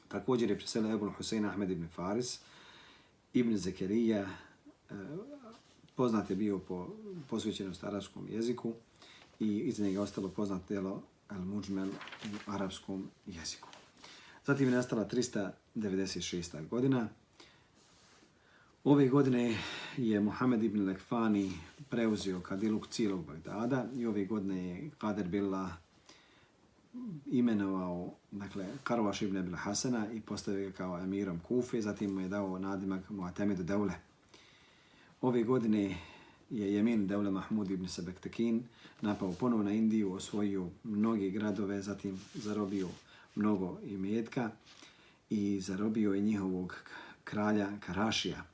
[0.08, 2.40] Također je preselio Ebu Husein Ahmed ibn Faris,
[3.34, 4.94] ibn Zekerija, e,
[5.96, 6.88] poznat je bio po
[7.30, 8.72] posvećenost arapskom jeziku
[9.40, 11.88] i iz njega ostalo poznat delo Al-Mujmel
[12.24, 13.68] u arapskom jeziku.
[14.46, 16.68] Zatim je nastala 396.
[16.68, 17.08] godina,
[18.84, 19.56] Ove godine
[19.96, 21.52] je Muhammed ibn Lekfani
[21.88, 25.83] preuzio kadiluk cijelog Bagdada i ove godine je Kader Billah
[27.26, 32.28] imenovao dakle, Karvaš ibn Abil Hasana i postavio ga kao emirom Kufe, zatim mu je
[32.28, 33.94] dao nadimak Muatemedu Deule.
[35.20, 35.96] Ove godine
[36.50, 38.62] je Jemin Deule Mahmud ibn Sebektekin
[39.00, 42.88] napao ponovo na Indiju, osvojio mnoge gradove, zatim zarobio
[43.34, 44.50] mnogo imetka
[45.30, 46.74] i zarobio je njihovog
[47.24, 48.44] kralja Karašija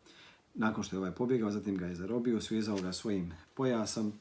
[0.55, 4.13] nakon što je ovaj pobjegao, zatim ga je zarobio, svezao ga svojim pojasom,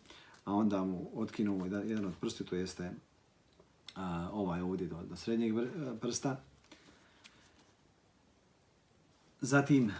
[0.46, 2.92] a onda mu otkinuo jedan od prstiju, to jeste
[3.96, 5.66] a, ovaj ovdje do, do srednjeg e,
[6.02, 6.42] prsta.
[9.42, 9.92] Zatim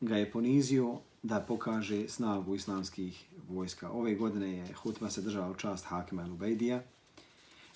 [0.00, 3.90] ga je ponizio da pokaže snagu islamskih vojska.
[3.90, 6.82] Ove godine je hutba se držala u čast Hakima Lubejdija,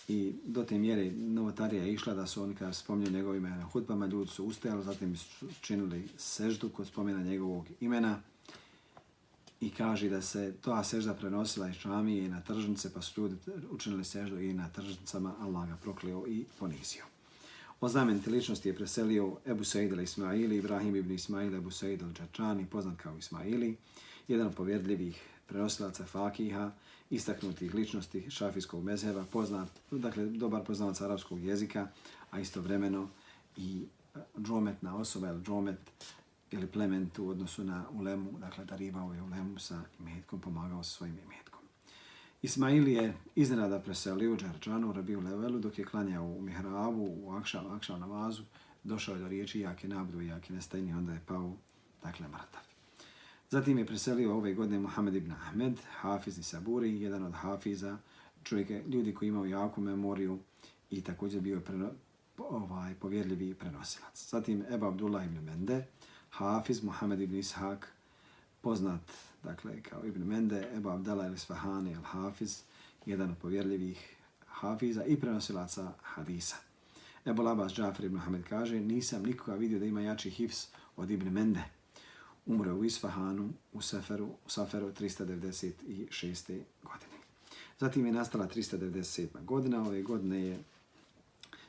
[0.09, 4.07] I do te mjere novotarija je išla da su oni kada spomnju njegov imena hutbama,
[4.07, 8.23] ljudi su ustajali, zatim su činili seždu kod spomena njegovog imena
[9.61, 13.37] i kaže da se to sežda prenosila iz čamije i na tržnice, pa su ljudi
[13.71, 17.05] učinili seždu i na tržnicama, Allah ga prokleo i ponizio.
[17.81, 22.99] O znamenite ličnosti je preselio Ebu Said al-Ismaili, Ibrahim ibn Ismail, Ebu Said al-Đačani, poznat
[22.99, 23.77] kao Ismaili,
[24.29, 26.71] jedan od povjerljivih prenosilaca Fakiha,
[27.11, 31.89] istaknutih ličnosti šafijskog mezheba, poznat, dakle, dobar poznavac arapskog jezika,
[32.31, 33.09] a istovremeno
[33.57, 33.87] i
[34.39, 35.79] džometna osoba, ili džomet,
[36.51, 41.19] ili plementu u odnosu na ulemu, dakle, darivao je ulemu sa imetkom, pomagao sa svojim
[41.19, 41.63] imetkom.
[42.43, 47.73] Ismail je iznenada preselio u Džarđanu, rabiju levelu, dok je klanjao u mihrabu, u akšav,
[47.73, 48.43] akšav namazu,
[48.85, 51.57] došao je do riječi jake nabdu i jake nestajni, onda je pao,
[52.03, 52.63] dakle, mrtav.
[53.51, 57.99] Zatim je preselio ove godine Muhammed ibn Ahmed, Hafiz i Saburi, jedan od Hafiza,
[58.43, 60.39] čovjek, ljudi koji imao jaku memoriju
[60.91, 61.91] i također bio preno,
[62.39, 64.31] ovaj, povjerljivi prenosilac.
[64.31, 65.87] Zatim Eba Abdullah ibn Mende,
[66.39, 67.79] Hafiz, Muhammed ibn Ishaq,
[68.63, 69.01] poznat
[69.43, 72.63] dakle, kao ibn Mende, Ebu Abdallah ili Svahani al Hafiz,
[73.07, 76.57] jedan od povjerljivih hafiza i prenosilaca hadisa.
[77.27, 81.29] Ebu Labas Džafir ibn Hamed kaže, nisam nikoga vidio da ima jači hifs od Ibn
[81.29, 81.65] Mende.
[82.47, 86.61] Umro u Isfahanu u Seferu, u Saferu 396.
[86.83, 87.19] godine.
[87.79, 89.45] Zatim je nastala 397.
[89.45, 89.83] godina.
[89.83, 90.63] Ove godine je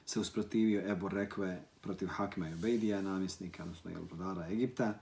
[0.10, 4.94] se usprotivio Ebu Rekve protiv Hakma i Ubejdija, namjesnika, odnosno jel, vladara Egipta.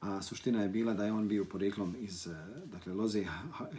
[0.00, 3.24] A suština je bila da je on bio porijeklom iz eh, dakle, loze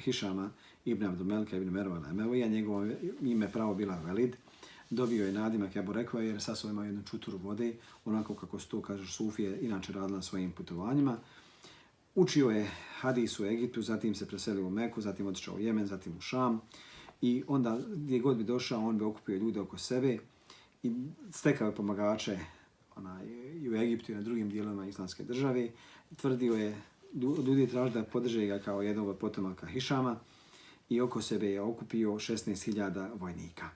[0.03, 0.49] Hišama
[0.85, 2.47] ibn Abdumelka ibn Mervala Emevija.
[2.47, 2.87] Njegovo
[3.21, 4.35] ime pravo bila Velid.
[4.89, 7.73] Dobio je nadimak Ebu Rekve jer sa svojima jednu čuturu vode,
[8.05, 11.17] onako kako se to kaže Sufije, inače radila svojim putovanjima.
[12.15, 16.17] Učio je hadis u Egiptu, zatim se preselio u Meku, zatim otišao u Jemen, zatim
[16.17, 16.61] u Šam.
[17.21, 20.19] I onda gdje god bi došao, on bi okupio ljude oko sebe
[20.83, 20.91] i
[21.31, 22.39] stekao je pomagače
[22.95, 23.25] onaj,
[23.61, 25.69] i u Egiptu i na drugim dijelovima islamske države.
[26.15, 26.81] Tvrdio je,
[27.47, 30.15] ljudi traži da podrže ga kao jednog od potomaka Hišama
[30.89, 33.69] i oko sebe je okupio 16.000 vojnika.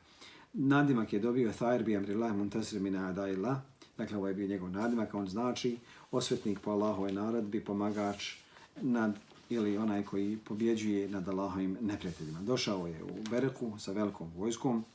[0.53, 3.61] Nadimak je dobio Thair bi amrillah muntasir min Adaila,
[3.97, 5.77] dakle ovo je bio njegov nadimak, on znači
[6.11, 8.35] osvetnik po Allahove naredbi, pomagač
[8.81, 12.41] nad ili onaj koji pobjeđuje nad Allahovim neprijateljima.
[12.41, 14.85] Došao je u Bereku sa velikom vojskom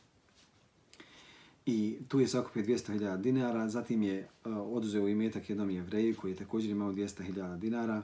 [1.70, 6.36] i tu je sakupio 200.000 dinara, zatim je uh, oduzeo imetak jednom jevreju koji je
[6.36, 8.02] također imao 200.000 dinara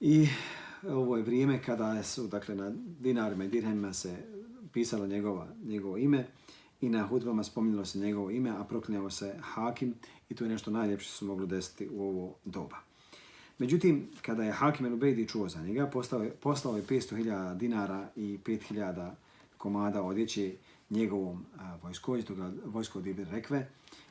[0.00, 0.28] i
[0.82, 4.16] e, ovo je vrijeme kada su dakle, na dinarima i dirhemima se
[4.72, 6.26] pisalo njegova, njegovo ime
[6.80, 9.94] i na hudbama spominjalo se njegovo ime, a proklinjao se Hakim
[10.30, 12.76] i to je nešto najljepše što se moglo desiti u ovo doba.
[13.58, 18.08] Međutim, kada je Hakim el Ubejdi čuo za njega, postao, je, poslao je 500.000 dinara
[18.16, 19.10] i 5.000
[19.58, 20.52] komada odjeće
[20.90, 21.44] njegovom
[21.82, 22.24] vojskovođu,
[22.64, 23.68] vojsko od Ibn Rekve,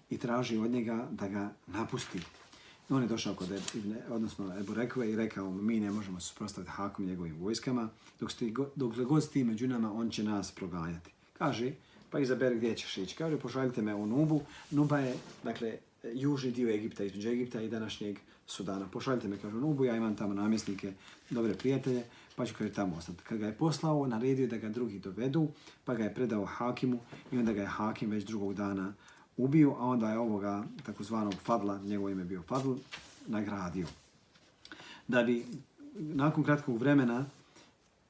[0.09, 2.19] i traži od njega da ga napusti.
[2.89, 6.27] On je došao kod Ibn, odnosno Ebu Rekve i rekao mu, mi ne možemo se
[6.27, 7.89] suprostaviti Hakom njegovim vojskama,
[8.19, 11.11] dok, sti, dok god sti među nama, on će nas proganjati.
[11.37, 11.71] Kaže,
[12.09, 13.15] pa izaberi gdje ćeš ići.
[13.15, 14.41] Kaže, pošaljite me u Nubu.
[14.71, 15.77] Nuba je, dakle,
[16.13, 18.87] južni dio Egipta, između Egipta i današnjeg Sudana.
[18.87, 20.93] Pošaljite me, kaže, u Nubu, ja imam tamo namjesnike,
[21.29, 22.03] dobre prijatelje,
[22.39, 23.23] pa će kaže tamo ostati.
[23.23, 25.47] Kad ga je poslao, naredio da ga drugi dovedu,
[25.85, 26.99] pa ga je predao Hakimu
[27.31, 28.93] i onda ga je Hakim već drugog dana
[29.37, 32.73] ubio, a onda je ovoga takozvanog Fadla, njegovo ime bio Fadl,
[33.27, 33.87] nagradio.
[35.07, 35.45] Da bi
[35.95, 37.25] nakon kratkog vremena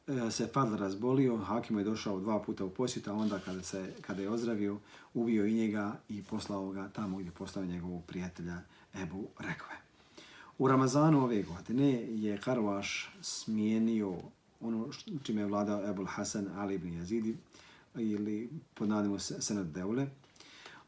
[0.08, 3.94] e, se Fadl razbolio, Hakim je došao dva puta u posjet, a onda kada, se,
[4.02, 4.78] kada je ozdravio,
[5.14, 8.62] ubio i njega i poslao ga tamo gdje poslao njegovog prijatelja
[8.94, 9.89] Ebu Rekve.
[10.60, 14.16] U Ramazanu ove godine je Karvaš smijenio
[14.62, 14.90] ono
[15.24, 17.36] čime je vladao Ebul Hasan Ali ibn Jazidi
[17.96, 20.08] ili pod nadimu Senat Deule.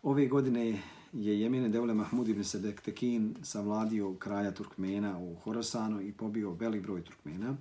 [0.03, 0.81] Ove godine
[1.13, 6.81] je Jemine Deule Mahmud ibn Sedek Tekin savladio kralja Turkmena u Horasanu i pobio velik
[6.81, 7.55] broj Turkmena.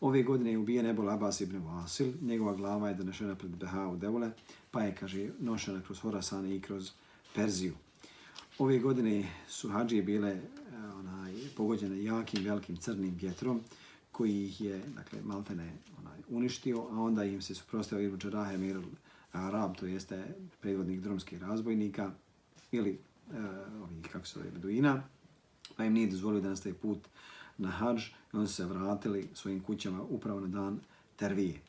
[0.00, 3.96] Ove godine je ubijen Ebul Abbas ibn Vasil, njegova glava je donešena pred Beha u
[3.96, 4.30] Devole,
[4.70, 6.90] pa je, kaže, nošena kroz Horasan i kroz
[7.34, 7.74] Perziju.
[8.58, 10.40] Ove godine su hađije bile
[11.56, 13.60] pogođene jakim, velikim crnim vjetrom,
[14.12, 18.80] koji ih je, dakle, maltene onaj, uništio, a onda im se suprostavio Ibn Džarahe Mir
[19.32, 20.24] Arab, to jeste
[20.60, 22.10] predvodnik drumskih razbojnika,
[22.72, 22.98] ili e,
[23.82, 25.02] ovih, kako se zove, Beduina,
[25.76, 26.98] pa im nije dozvolio da nastaje put
[27.58, 30.80] na hađ i oni se vratili svojim kućama upravo na dan
[31.16, 31.60] Tervije.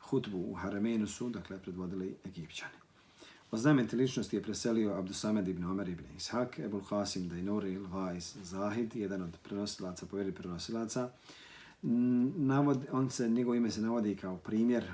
[0.00, 2.87] Hutbu u Haramenu su, dakle, predvodili Egipćani.
[3.50, 8.96] O znamenite ličnosti je preselio Abdusamed ibn Omer ibn Ishak, Ebul Qasim Dainuri il-Vajs Zahid,
[8.96, 11.10] jedan od prenosilaca, povjeri prenosilaca.
[12.36, 14.84] Navod, on se, njegov ime se navodi kao primjer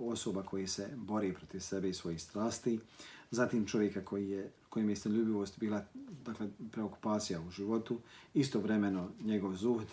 [0.00, 2.80] osoba koji se bori protiv sebe i svojih strasti.
[3.30, 5.84] Zatim čovjeka koji je kojim je istinljubivost bila
[6.24, 7.98] dakle, preokupacija u životu,
[8.34, 9.86] istovremeno njegov zuhd,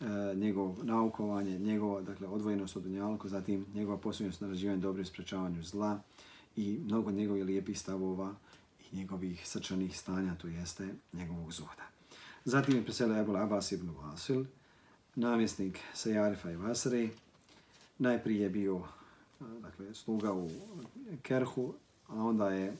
[0.00, 5.04] e, njegovo njegov naukovanje, njegova dakle, odvojenost od unjalku, zatim njegova posljednost na dobro i
[5.04, 6.00] sprečavanju zla
[6.56, 8.34] i mnogo njegovih lijepih stavova
[8.80, 11.82] i njegovih srčanih stanja, to jeste njegovog zuhda.
[12.44, 14.44] Zatim je preselio Ebul Abbas ibn Vasil,
[15.14, 17.10] namjesnik Sejarifa i Vasari.
[17.98, 18.82] Najprije je bio
[19.62, 20.50] dakle, sluga u
[21.22, 21.74] Kerhu,
[22.08, 22.76] a onda je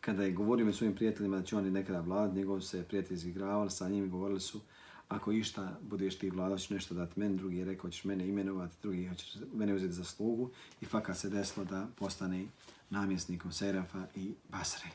[0.00, 3.88] kada je govorio svojim prijateljima da će oni nekada vladati, njegov se prijatelj izigravali sa
[3.88, 4.60] njim i govorili su
[5.10, 8.76] ako išta budeš ti vlada, ćeš nešto dati meni, drugi je rekao ćeš mene imenovati,
[8.82, 12.46] drugi hoćeš mene uzeti za slugu i fakat se desilo da postane
[12.90, 14.88] namjesnikom Serafa i Basre.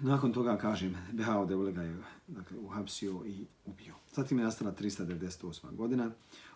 [0.00, 1.96] Nakon toga, kažem, Behao de ga je
[2.28, 3.94] dakle, uhapsio i ubio.
[4.14, 5.76] Zatim je nastala 398.
[5.76, 6.10] godina.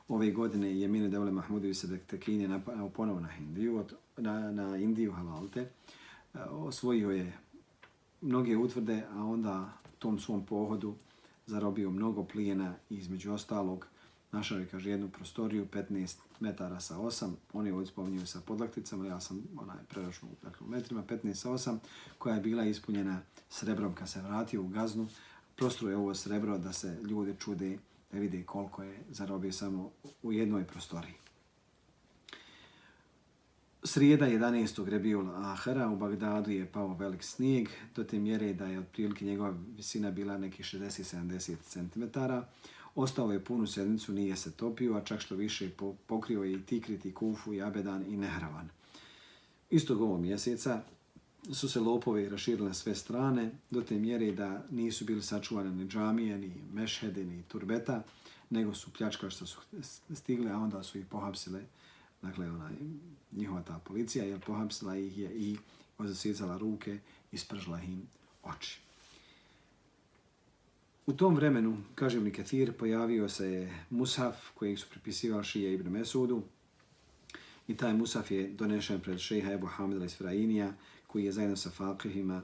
[0.08, 3.84] Ove godine je Mine Devle Mahmudovi se Tekin je napao ponovo na Indiju,
[4.16, 5.68] na, na Indiju Halalte e,
[6.40, 7.38] osvojio je
[8.20, 10.94] mnoge utvrde, a onda tom svom pohodu
[11.46, 13.87] zarobio mnogo plijena i između ostalog
[14.35, 19.20] Našao je, kaže, jednu prostoriju, 15 metara sa 8, oni ovdje spominjaju sa podlakticama, ja
[19.20, 21.78] sam onaj preračnu dakle, u metrima, 15 sa 8,
[22.18, 25.09] koja je bila ispunjena srebrom kad se vratio u gaznu.
[25.57, 27.78] Prostro je ovo srebro da se ljudi čude,
[28.12, 29.90] da vide koliko je zarobio samo
[30.22, 31.14] u jednoj prostoriji.
[33.86, 34.88] Srijeda 11.
[34.88, 39.54] Rebiul Ahara u Bagdadu je pao velik snijeg, do te mjere da je otprilike njegova
[39.76, 42.02] visina bila nekih 60-70 cm.
[42.94, 45.70] Ostao je punu sedmicu, nije se topio, a čak što više
[46.06, 48.68] pokrio je i Tikrit, i Kufu, i Abedan, i Nehravan.
[49.70, 50.82] Istog ovog mjeseca
[51.52, 55.88] su se lopove raširile na sve strane, do te mjere da nisu bili sačuvane ni
[55.88, 58.02] džamije, ni mešhede, ni turbeta,
[58.50, 59.58] nego su pljačka što su
[60.14, 61.62] stigle, a onda su ih pohapsile
[62.24, 62.70] dakle, ona,
[63.32, 65.56] njihova ta policija, jer pohapsila ih je i
[65.98, 66.98] ozasicala ruke
[67.32, 68.02] i spržila im
[68.42, 68.80] oči.
[71.06, 76.42] U tom vremenu, kaže mi Kathir, pojavio se Musaf kojeg su pripisivali Šije ibn Mesudu
[77.68, 80.72] i taj Musaf je donešen pred šeha Ebu Hamida iz Frainija
[81.06, 82.42] koji je zajedno sa Falkihima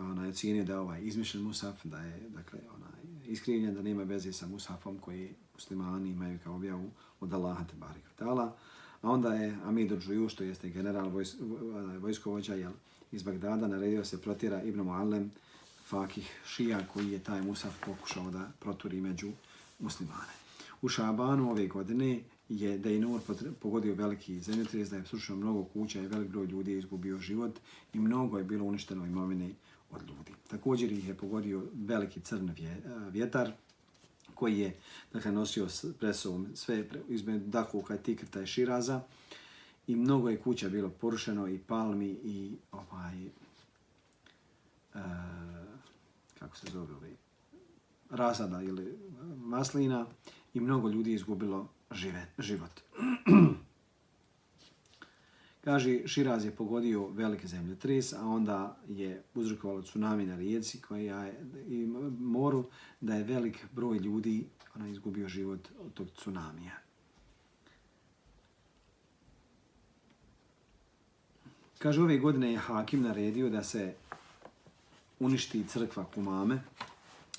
[0.00, 4.02] ona je cijenio da je ovaj izmišljen Musaf, da je dakle, onaj, iskrivljen, da nema
[4.02, 8.04] veze sa Musafom koji muslimani imaju kao objavu od Allaha te barik
[9.02, 11.36] A onda je Amidu Džuju, što jeste general vojs,
[11.98, 12.72] vojskovođa jel,
[13.12, 15.30] iz Bagdada, naredio se protira Ibn Muallem,
[15.86, 19.30] fakih šija koji je taj Musaf pokušao da proturi među
[19.78, 20.32] muslimane.
[20.82, 23.20] U Šabanu ove godine je Dejnur
[23.60, 27.58] pogodio veliki zemljotres, da je srušeno mnogo kuća i velik broj ljudi je izgubio život
[27.94, 29.50] i mnogo je bilo uništeno imovine
[29.90, 30.32] od ljudi.
[30.48, 32.50] Također ih je pogodio veliki crn
[33.10, 33.52] vjetar,
[34.40, 34.76] koji je
[35.12, 39.00] dakle, nosio s presovom sve između Dakuka, Tikrita i Širaza.
[39.86, 43.26] I mnogo je kuća bilo porušeno i palmi i ovaj,
[44.94, 45.00] uh,
[46.38, 47.10] kako se zove ovaj,
[48.10, 48.98] rasada ili
[49.36, 50.06] maslina
[50.54, 52.70] i mnogo ljudi izgubilo žive, život.
[55.64, 61.24] Kaže, Širaz je pogodio velike zemlje tris, a onda je uzrokovalo tsunami na rijeci koja
[61.24, 61.86] je i
[62.18, 62.64] moru,
[63.00, 64.46] da je velik broj ljudi
[64.76, 66.78] ona izgubio život od tog tsunamija.
[71.78, 73.94] Kaže, ove godine je Hakim naredio da se
[75.18, 76.62] uništi crkva Kumame.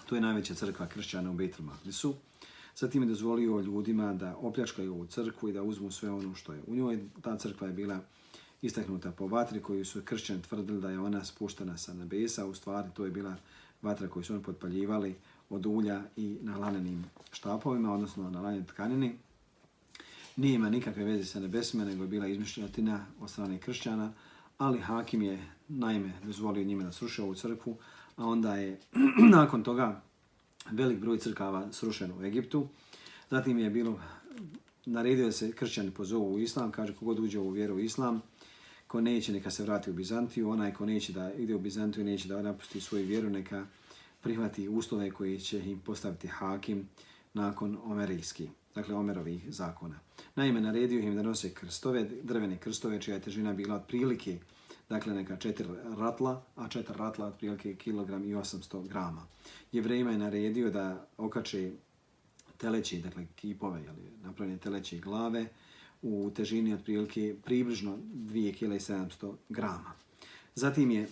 [0.05, 2.15] To je najveća crkva kršćana u Betel Mahdisu.
[2.81, 6.61] Zatim je dozvolio ljudima da opljačkaju ovu crkvu i da uzmu sve ono što je
[6.67, 6.99] u njoj.
[7.21, 7.99] Ta crkva je bila
[8.61, 12.45] istaknuta po vatri koju su kršćani tvrdili da je ona spuštena sa nebesa.
[12.45, 13.35] U stvari to je bila
[13.81, 15.15] vatra koju su oni potpaljivali
[15.49, 19.15] od ulja i na lanenim štapovima, odnosno na lanenim tkanini.
[20.35, 24.13] Nije ima nikakve veze sa nebesima, nego je bila izmišljotina od strane kršćana,
[24.57, 27.77] ali Hakim je naime dozvolio njima da sruše ovu crkvu,
[28.15, 28.79] a onda je
[29.37, 30.01] nakon toga
[30.71, 32.67] velik broj crkava srušen u Egiptu.
[33.29, 33.99] Zatim je bilo
[34.85, 38.21] naredio da se kršćani pozovu u islam, kaže kogod uđe u vjeru u islam,
[38.87, 42.27] ko neće neka se vrati u Bizantiju, onaj ko neće da ide u Bizantiju neće
[42.27, 43.65] da napusti svoju vjeru, neka
[44.21, 46.89] prihvati uslove koje će im postaviti hakim
[47.33, 49.99] nakon omerijski, dakle omerovih zakona.
[50.35, 54.39] Naime, naredio im da nose krstove, drvene krstove, čija je težina bila otprilike
[54.91, 59.25] dakle neka četiri ratla, a četiri ratla otprilike kilogram i 800 grama.
[59.71, 61.71] Jevrejima je naredio da okače
[62.57, 65.45] teleći, dakle kipove, jeli, napravljene teleći glave
[66.01, 69.93] u težini otprilike približno 2,700 grama.
[70.55, 71.07] Zatim je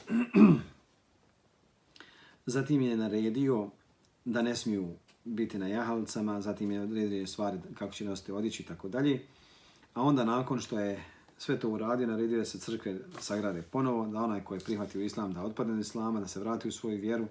[2.55, 3.69] zatim je naredio
[4.25, 4.89] da ne smiju
[5.25, 9.25] biti na jahalcama, zatim je odredio stvari kako će nositi odići i tako dalje.
[9.93, 11.03] A onda nakon što je
[11.39, 15.33] sve to uradio, naredio da se crkve sagrade ponovo, da onaj koji je prihvatio islam
[15.33, 17.27] da otpadne od islama, da se vrati u svoju vjeru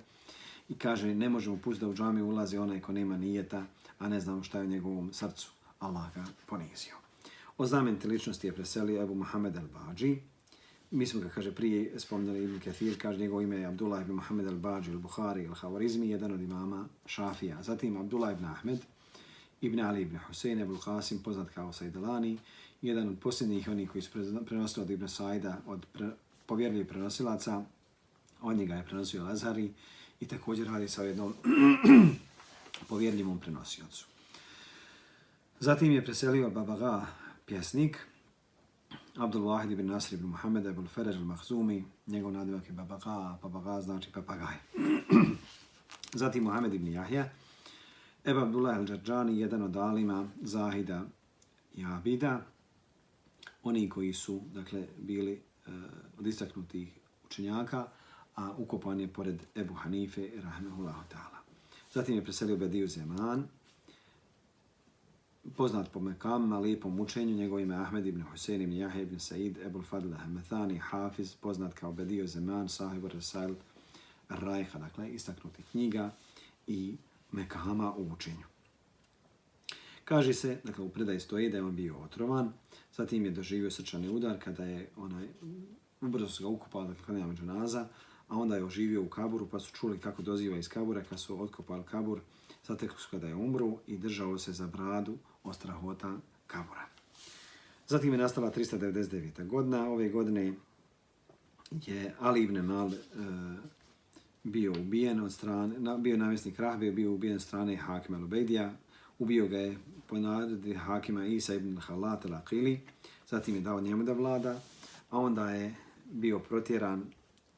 [0.68, 3.64] i kaže ne možemo pustiti da u džami ulazi onaj ko nema nijeta,
[3.98, 5.50] a ne znamo šta je u njegovom srcu.
[5.78, 6.94] Allah ga ponizio.
[7.58, 10.18] O znamenite ličnosti je preselio Ebu Mohamed al-Bađi,
[10.90, 14.46] mi smo ga, kaže, prije spomnjali Ibn Kathir, kaže, njegovo ime je Abdullah ibn Muhammed
[14.46, 17.62] al-Bađi al-Bukhari al-Havarizmi, jedan od imama Šafija.
[17.62, 18.78] Zatim Abdullah ibn Ahmed,
[19.60, 22.38] ibn Ali ibn Husein, Ebul Qasim, poznat kao Sajdalani,
[22.82, 24.10] jedan od posljednjih onih koji su
[24.46, 26.10] prenosili od Ibn Sajda, od pre,
[26.46, 27.64] povjerljivih prenosilaca,
[28.42, 29.70] od njega je prenosio Lazari
[30.20, 31.34] i također radi sa jednom
[32.88, 34.06] povjerljivom prenosiocu.
[35.60, 37.06] Zatim je preselio Babaga,
[37.46, 38.06] pjesnik,
[39.16, 44.12] Abdul Wahid ibn Nasr ibn Muhammed ibn Feraj al-Mahzumi, njegov nadimak je Babaga, Babaga znači
[44.12, 44.54] papagaj.
[46.14, 47.30] Zatim Muhammed ibn Jahja,
[48.28, 51.04] Eba Abdullah al-Đarđani, jedan od alima Zahida
[51.74, 52.40] i Abida,
[53.62, 55.32] oni koji su dakle bili
[55.66, 55.74] uh,
[56.18, 57.86] od istaknutih učenjaka,
[58.36, 61.38] a ukopan je pored Ebu Hanife, rahmehullahu ta'ala.
[61.92, 63.48] Zatim je preselio Bediju Zeman,
[65.56, 69.82] poznat po Mekamima, lijepom učenju, njegov ime Ahmed ibn Husein ibn Jahe ibn Said, Ebul
[69.82, 73.54] Fadl Ahmethani, Hafiz, poznat kao Bedio Zeman, Sahib Rasail
[74.28, 76.10] Rajha, dakle, istaknuti knjiga
[76.66, 76.96] i
[77.32, 78.46] Mekama u učenju.
[80.04, 82.52] Kaže se, dakle, u predaji stoji da je on bio otrovan,
[82.96, 85.28] zatim je doživio srčani udar kada je onaj,
[86.00, 87.88] ubrzo se ga ukupali, dakle, kada je džanaza,
[88.28, 91.42] a onda je oživio u kaburu, pa su čuli kako doziva iz kabura, kad su
[91.42, 92.20] otkopali kabur,
[92.66, 96.16] zatekli su kada je umru i držao se za bradu ostrahota
[96.46, 96.86] kabura.
[97.86, 99.46] Zatim je nastala 399.
[99.46, 99.90] godina.
[99.90, 100.54] Ove godine
[101.70, 102.96] je Ali ibn Mal e,
[104.48, 108.72] bio ubijen od strane, na, bio namjesnik Rahbe, bio ubijen od strane Hakima Lubejdija.
[109.18, 112.78] Ubio ga je po naredi Hakima Isa ibn Halat al-Aqili.
[113.28, 114.60] Zatim je dao njemu da vlada,
[115.10, 115.74] a onda je
[116.10, 117.04] bio protjeran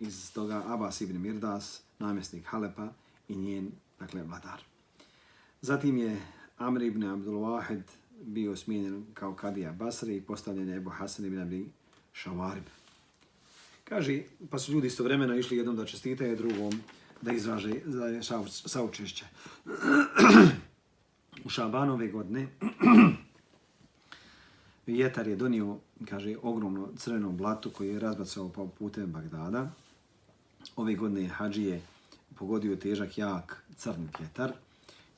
[0.00, 2.88] iz toga Abbas ibn Mirdas, namjesnik Halepa
[3.28, 4.62] i njen, dakle, vladar.
[5.62, 6.20] Zatim je
[6.58, 7.82] Amr ibn Abdul Wahid
[8.22, 11.66] bio smijenjen kao kadija Basri i postavljen je Ebu Hasan ibn Abi
[12.14, 12.79] Shawarib.
[13.90, 16.72] Kaže, pa su ljudi istovremeno išli jednom da čestitaju drugom
[17.22, 19.24] da izraže za saučešće.
[21.44, 22.46] U Šabanove godine
[24.86, 25.76] vjetar je donio,
[26.08, 29.70] kaže, ogromno crveno blato koje je razbacao po putem Bagdada.
[30.76, 31.82] Ove godine Hadžije
[32.38, 34.52] pogodio težak, jak, crni vjetar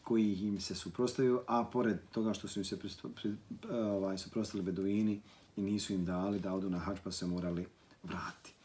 [0.02, 2.78] koji im se suprostavio, a pored toga što su im se
[3.70, 5.20] ovaj, suprostavili beduini
[5.56, 7.66] i nisu im dali da odu na hađ pa se morali
[8.02, 8.61] vratiti.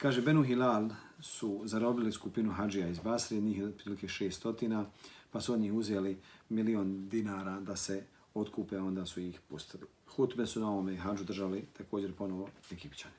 [0.00, 0.88] Kaže, Benu Hilal
[1.20, 4.84] su zarobili skupinu hađija iz Basri, njih je otprilike 600,
[5.30, 9.84] pa su od njih uzeli milion dinara da se otkupe, onda su ih pustili.
[10.16, 13.14] Hutbe su na ovome hađu držali također ponovo ekipćani.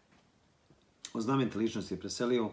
[1.13, 2.49] O znamenite ličnosti je preselio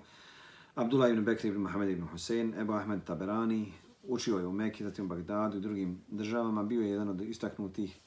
[0.74, 3.72] Abdullah ibn Bekri ibn Mohamed ibn Hussein, Ebu Ahmed Taberani,
[4.02, 7.98] učio je u Mekki, zatim u Bagdadu i drugim državama, bio je jedan od istaknutih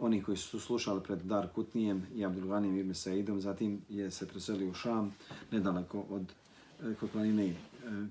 [0.00, 4.70] oni koji su slušali pred Dar Kutnijem i Abdulganijem ibn Saidom, zatim je se preselio
[4.70, 5.14] u Šam,
[5.50, 6.32] nedaleko od
[6.80, 7.54] eh, kod planine eh,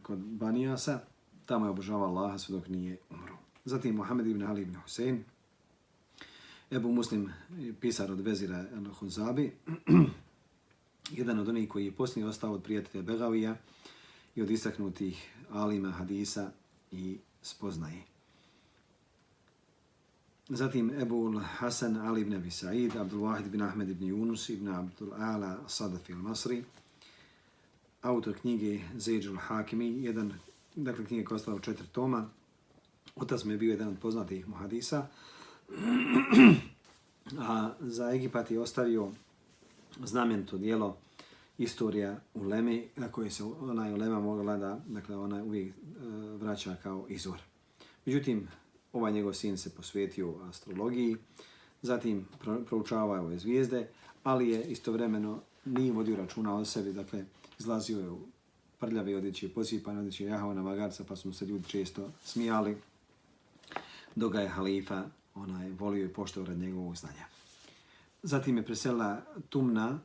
[0.04, 1.00] kod Banijasa,
[1.46, 3.38] tamo je obožavao Allaha sve dok nije umro.
[3.66, 5.24] Zatim Mohamed ibn Ali ibn Husein,
[6.72, 9.52] Ebu Muslim, eh, pisar od Vezira al-Hunzabi,
[11.20, 13.56] jedan od onih koji je posljednji ostao od prijatelja Begavija
[14.36, 16.52] i od istaknutih alima hadisa
[16.92, 18.17] i spoznaje.
[20.50, 25.14] Zatim Ebul Hasan Ali ibn Abi Sa'id, Abdul Wahid ibn Ahmed ibn Yunus ibn Abdul
[25.14, 26.64] Ala Sadafi al-Masri,
[28.02, 30.34] autor knjige Zajdžul Hakimi, jedan,
[30.76, 32.30] dakle knjige koja ostala u četiri toma,
[33.16, 35.08] otac mi je bio jedan od poznatih muhadisa,
[37.50, 39.12] a za Egipat je ostavio
[40.04, 40.98] znamenito dijelo
[41.58, 45.74] istorija u Lemi, na koje se ona Ulema mogla da, dakle, ona uvijek e,
[46.40, 47.40] vraća kao izvor.
[48.06, 48.48] Međutim,
[48.94, 51.18] ovaj njegov sin se posvetio astrologiji,
[51.82, 52.28] zatim
[52.66, 53.88] proučavao ove zvijezde,
[54.24, 57.26] ali je istovremeno nije vodio računa o sebi, dakle,
[57.60, 58.20] izlazio je u
[58.80, 62.78] prljave odjeće, posipane odjeće jahao na magarca, pa su mu se ljudi često smijali,
[64.16, 65.04] dok ga je halifa
[65.36, 67.26] onaj, volio i poštao rad njegovog znanja.
[68.24, 70.00] Zatim je preselila Tumna,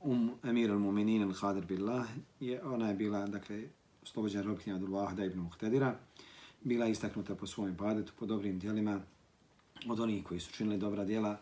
[0.00, 2.06] um Emir al-Muminin al-Khadir Billah,
[2.40, 3.62] je, ona je bila, dakle,
[4.02, 5.96] oslobođena robkinja od Wahda ibn Muhtedira,
[6.64, 9.00] bila istaknuta po svom badetu, po dobrim dijelima,
[9.88, 11.36] od onih koji su činili dobra dijela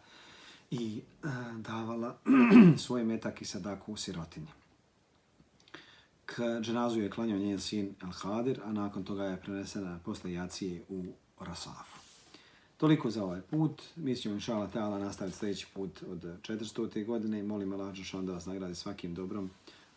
[0.71, 2.17] i e, davala
[2.85, 4.49] svoje metak i sadaku u sirotinji.
[6.27, 11.05] K dženazu je klanjao njen sin Al-Khadir, a nakon toga je prenesena posle jacije u
[11.41, 11.99] Rasafu.
[12.77, 13.83] Toliko za ovaj put.
[13.97, 17.07] Mi ćemo inšala ta'ala nastaviti sljedeći put od 400.
[17.07, 17.43] godine.
[17.43, 19.51] Molim Allah Đušan da vas nagradi svakim dobrom.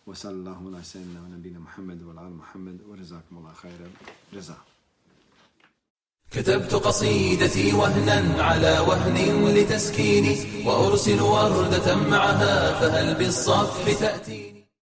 [0.06, 3.92] Wa sallallahu ala sallam wa nabina Muhammedu wa ala Muhammed wa rizakum Allah khairan
[4.32, 4.75] riza.
[6.32, 14.55] كتبت قصيدتي وهنا على وهن لتسكيني وأرسل وردة معها فهل بالصفح تأتيني؟